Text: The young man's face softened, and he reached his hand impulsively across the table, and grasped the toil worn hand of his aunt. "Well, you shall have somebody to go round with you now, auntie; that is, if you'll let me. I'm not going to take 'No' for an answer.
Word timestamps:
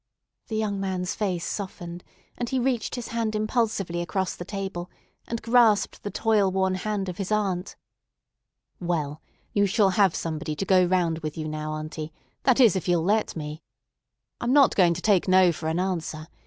The 0.47 0.55
young 0.55 0.79
man's 0.79 1.13
face 1.13 1.45
softened, 1.45 2.03
and 2.35 2.49
he 2.49 2.57
reached 2.57 2.95
his 2.95 3.09
hand 3.09 3.35
impulsively 3.35 4.01
across 4.01 4.35
the 4.35 4.43
table, 4.43 4.89
and 5.27 5.43
grasped 5.43 6.01
the 6.01 6.09
toil 6.09 6.51
worn 6.51 6.73
hand 6.73 7.07
of 7.07 7.19
his 7.19 7.31
aunt. 7.31 7.75
"Well, 8.79 9.21
you 9.53 9.67
shall 9.67 9.91
have 9.91 10.15
somebody 10.15 10.55
to 10.55 10.65
go 10.65 10.83
round 10.85 11.19
with 11.19 11.37
you 11.37 11.47
now, 11.47 11.73
auntie; 11.73 12.11
that 12.45 12.59
is, 12.59 12.75
if 12.75 12.87
you'll 12.87 13.03
let 13.03 13.35
me. 13.35 13.61
I'm 14.39 14.53
not 14.53 14.75
going 14.75 14.95
to 14.95 15.03
take 15.03 15.27
'No' 15.27 15.51
for 15.51 15.69
an 15.69 15.79
answer. 15.79 16.27